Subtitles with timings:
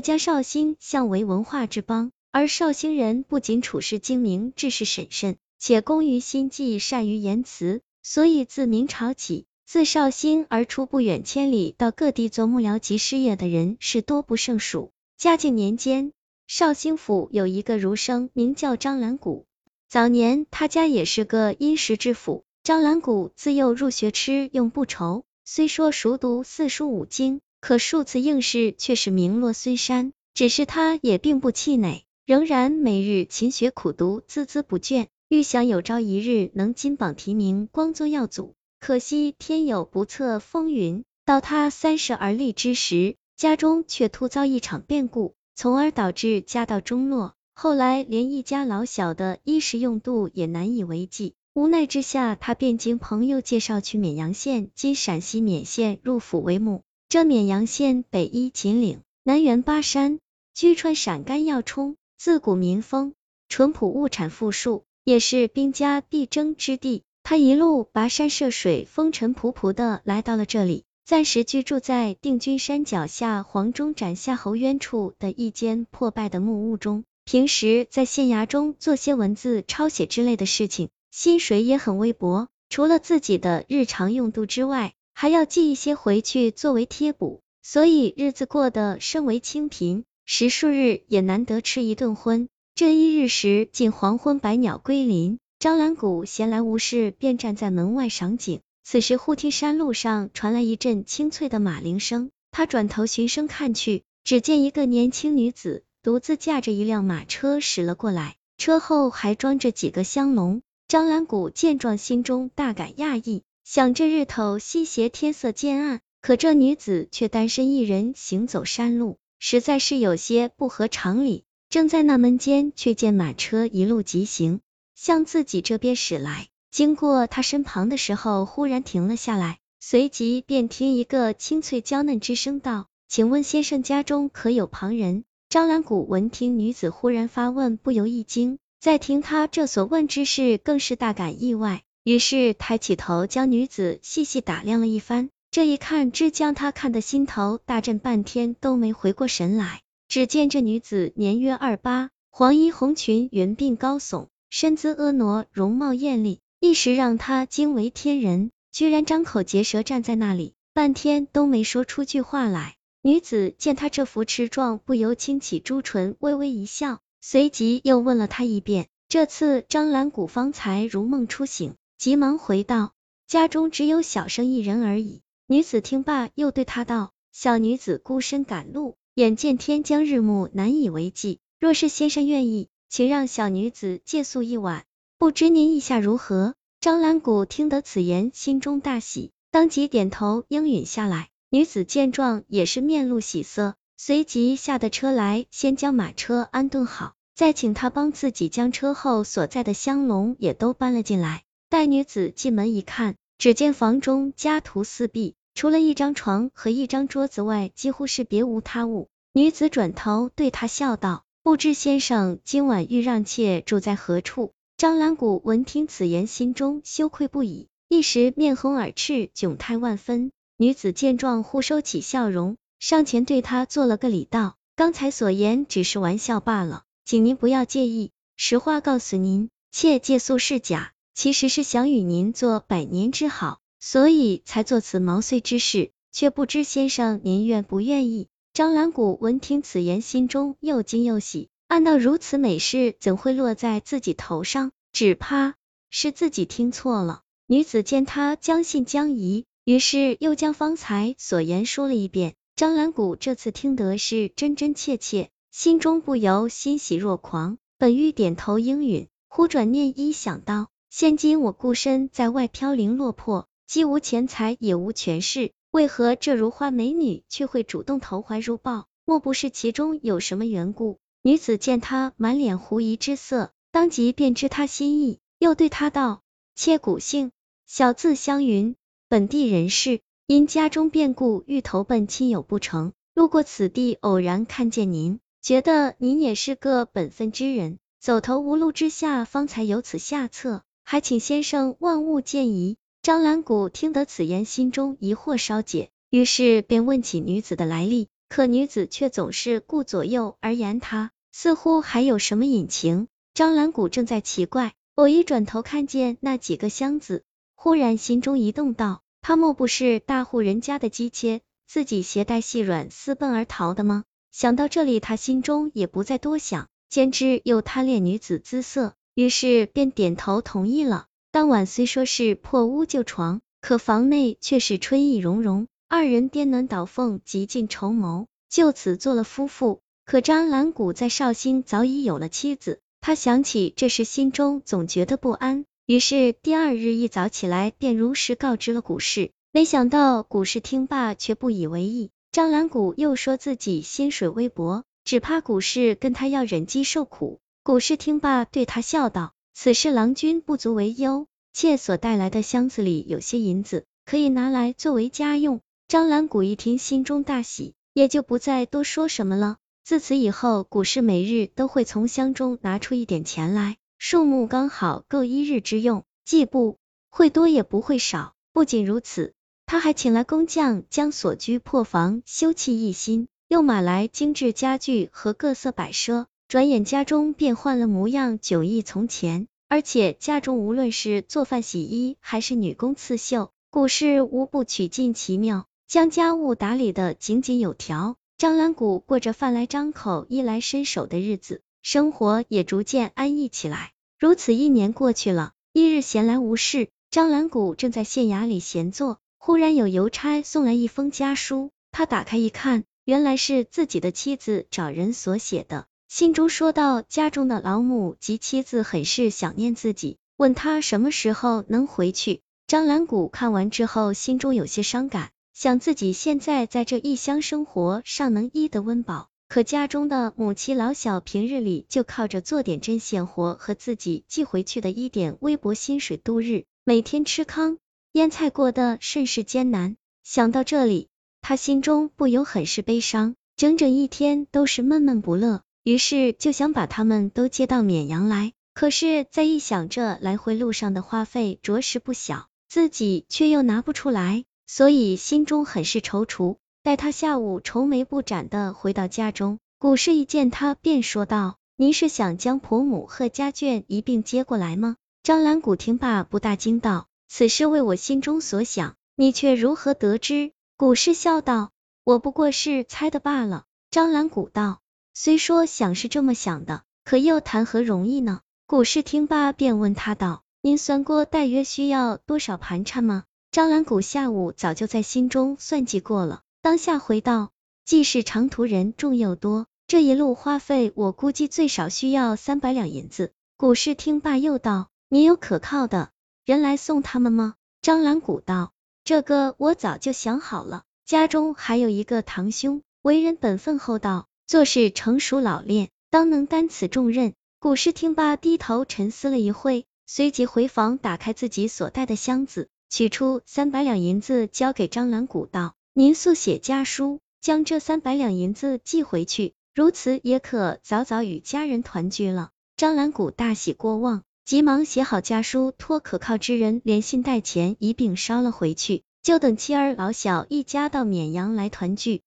[0.00, 2.12] 将绍兴向为文化之邦。
[2.30, 14.92] 而绍兴人不仅处事精明、治事审慎，且工于心计、善于言辞，所以自明朝起，自绍兴而出不远千里到各地做幕僚及事业的人是多不胜数。
[15.16, 16.12] 嘉靖年间，
[16.46, 19.46] 绍兴府有一个儒生，名叫张兰谷。
[19.88, 22.44] 早年他家也是个殷实之府。
[22.62, 30.12] 张兰谷自幼入学吃用不愁，虽说熟读四书五经，可数次应试却是名落孙山。
[30.34, 38.54] 只是他也并不气馁，仍然每日勤学苦读，孜孜不倦，预想有朝一日能金榜题名，光宗耀祖。
[38.78, 43.16] 可惜天有不测风云，到他三十而立之时。
[43.36, 47.34] 家中却突遭一场变故，从而导致家道中落。
[47.54, 56.82] 后来连一家老小的衣食用度也难以为继，无奈之下，他便经朋友介绍去绵阳县（今陕西勉县）入府为母。
[57.10, 60.18] 这绵阳县北依秦岭，南缘巴山，
[60.52, 63.14] 居川陕甘要冲，自古民风
[63.48, 67.04] 淳朴，物产富庶，也是兵家必争之地。
[67.22, 70.84] 他一路跋山涉水，风尘仆仆的来到了这里。
[71.06, 92.48] 暂时居住在定军山脚下黄忠斩夏侯渊处的一间破败的木屋中，平时在县衙中做些文字抄写之类的事情，薪水也很微薄，除了自己的日常用度之外，还要寄一些回去作为贴补，所以日子过得甚为清贫，十数日也难得吃一顿荤。
[92.76, 98.60] 这一日时，近黄昏，百鸟归林，张兰谷闲来无事，便站在门外赏景。
[98.84, 110.62] 此时，忽听山路上传来一阵清脆的马铃声，他转头循声看去，只见一个年轻女子独自驾着一辆马车驶了过来，车后还装着几个香笼。
[110.86, 121.44] 张兰谷见状，心中大感讶异，想这日头西斜，天色渐暗，可这女子却单身一人行走山路，实在是有些不合常理。
[121.68, 124.60] 正在纳闷间，却见马车一路疾行，
[124.94, 126.48] 向自己这边驶来。
[126.70, 149.82] 经过他身旁的时候，忽然停了下来，随即便听一个清脆娇嫩之声道：“请问先生家中可有旁人？”张兰谷闻听女子忽然发问，不由一惊，再听他这所问之事，更是大感意外，于是抬起头将女子细细打量了一番，这一看只将他看得心头大震，半天都没回过神来。
[150.08, 156.40] 只见这女子年约二八，黄衣红裙，云鬓高耸，身姿婀娜，容貌艳丽。
[156.60, 162.76] 一时让他惊为天人，居然张口结舌站在那里，半天都没说出句话来。
[163.02, 168.86] 女子见他这副痴状，不由轻启朱唇，微微一笑，随即又问了他一遍。
[169.10, 172.92] 这次张兰谷方才如梦初醒，急忙回道
[173.26, 181.40] ：“家中只有小生一人而已。”女子听罢，又对他道：“小女子孤身赶路，眼见天将日暮，难以为继。
[181.58, 184.84] 若是先生愿意，请让小女子借宿一晚。”
[185.18, 186.54] 不知您意下如何？
[186.80, 191.30] 张兰谷听得此言，心中大喜，当即点头应允下来。
[191.50, 201.42] 女子见状，也是面露喜色，随即下的车来，先将马车安顿好，再请他帮自己将车后所在的香笼也都搬了进来。
[201.70, 209.08] 待女子进门一看，只见房中家徒四壁，除了一张床和一张桌子外，几乎是别无他物。
[209.34, 220.32] 女子转头对他笑道：“不知先生今晚欲让妾住在何处？”张兰谷闻听此言，心中羞愧不已，一时面红耳赤，窘态万分。
[220.56, 228.10] 女子见状，忽收起笑容，上前对他做了个礼，道：“刚才所言只是玩笑罢了，请您不要介意。
[228.36, 241.48] 实话告诉您，妾借宿是假，其实是想与您做百年之好，所以才做此毛遂之事，却不知先生您愿不愿意。”张兰谷闻听此言，心中又惊又喜。
[241.66, 244.70] 暗道如此美事怎会落在自己头上？
[244.92, 245.56] 只怕
[245.90, 247.22] 是自己听错了。
[247.48, 252.36] 女子见他将信将疑，于是又将方才所言说了一遍。
[252.54, 257.58] 张兰谷这次听得是真真切切，心中不由欣喜若狂。
[257.76, 268.86] 本欲点头应允，忽转念一想到，现今我孤身在外飘零落魄，既无钱财也无权势，为何这如花美女却会主动投怀入抱？
[269.04, 270.98] 莫不是其中有什么缘故？
[271.20, 276.22] 女子见他满脸狐疑之色，当即便知他心意，又对他道
[276.56, 277.32] ：“妾古姓，
[277.66, 278.74] 小字湘云，
[279.10, 298.08] 本地人士，因家中变故，欲投奔亲友不成，路过此地，偶然看见您，觉得您也是个本分之人，走投无路之下，方才有此下策，还请先生万物见疑。”张兰谷听得此言，心中疑惑稍解，于是便问起女子的来历。
[298.30, 303.08] 可女子却总是顾左右而言他，似乎还有什么隐情。
[303.34, 307.22] 张兰谷正在奇怪，偶一转头看见那几个箱子，
[307.54, 314.04] 忽然心中一动，道：他莫不是大户人家的姬妾，自己携带细软私奔而逃的吗？
[314.32, 321.06] 想到这里，他心中也不再多想，兼之又贪恋女子姿色，于是便点头同意了。
[321.32, 325.66] 当晚虽说是破屋旧床，可房内却是春意融融。
[325.88, 329.80] 二人颠鸾倒凤，极尽筹谋，就此做了夫妇。
[330.04, 335.64] 可张兰谷在绍兴早已有了妻子，他想起这事，心中总觉得不安。
[335.84, 339.32] 于是第二日一早起来，便如实告知了古氏。
[339.50, 342.10] 没想到古氏听罢，却不以为意。
[342.30, 347.40] 张兰谷又说自己薪水微薄，只怕古氏跟他要忍饥受苦。
[347.62, 359.58] 古氏听罢，对他笑道：“此事郎君不足为忧，妾所带来的箱子里有些银子，可以拿来作为家用。”张兰谷一听，心中大喜，也就不再多说什么了。
[359.84, 366.78] 自此以后，古氏每日都会从箱中拿出一点钱来，数目刚好够一日之用，既不
[367.10, 368.34] 会多，也不会少。
[368.52, 369.34] 不仅如此，
[369.66, 376.26] 他还请来工匠将所居破房修葺一新，又买来精致家具和各色摆设。
[376.48, 379.48] 转眼家中便换了模样，迥异从前。
[379.68, 385.66] 而且家中无论是做饭、洗衣，还是女工刺绣，古氏无不取尽其妙。
[385.86, 393.92] 将家务打理的井井有条，张兰谷过着饭来张口、衣来伸手的日子，生活也逐渐安逸起来。
[394.18, 412.40] 如此一年过去了，一日闲来无事，张兰谷正在县衙里闲坐，忽然有邮差送来一封家书，他打开一看，原来是自己的妻子找人所写的，信中说到家中的老母及妻子很是想念自己，问他什么时候能回去。
[412.66, 415.30] 张兰谷看完之后，心中有些伤感。
[415.52, 427.76] 想自己现在在这异乡生活，尚能衣得温饱，可家中的母亲老小平日里就靠着做点针线活和自己寄回去的一点微薄薪水度日，每天吃糠
[428.12, 429.96] 腌菜过得甚是艰难。
[430.24, 431.08] 想到这里，
[431.42, 435.60] 他心中不由很是悲伤，整整一天都是闷闷不乐。
[435.88, 444.44] 于是就想把他们都接到绵阳来，可是再一想，这来回路上的花费着实不小，自己却又拿不出来。
[444.66, 446.58] 所以心中很是踌躇。
[446.82, 461.70] 待他下午愁眉不展的回到家中，古氏一见他，便说道：“您是想将婆母和家眷一并接过来吗？”张兰谷听罢，不大惊道：“此事为我心中所想，你却如何得知？”古氏笑道
[462.04, 464.80] ：“我不过是猜的罢了。”张兰谷道
[465.20, 468.38] ：“虽说想是这么想的，可又谈何容易呢？”
[468.68, 477.50] 古氏听罢，便问他道：“您算过大约需要多少盘缠吗？”张兰谷下午早就在心中算计过了，当下回道
[477.84, 486.10] ：“既是长途人，众又多，这一路花费我估计最少需要三百两银子。”古氏听罢又道：“你有可靠的
[486.44, 488.70] 人来送他们吗？”张兰谷道
[489.02, 502.70] ：“这个我早就想好了，家中还有一个堂兄，为人本分厚道，做事成熟老练，当能担此重任。”古氏听罢，低头沉思了一会，随即回房打开自己所带的箱子。
[502.88, 522.22] 取出三百两银子交给张兰谷道：“您速写家书，将这三百两银子寄回去，如此也可早早与家人团聚了。”张兰谷大喜过望，急忙写好家书，托可靠之人连信带钱一并捎了回去，就等妻儿老小一家到绵阳来团聚。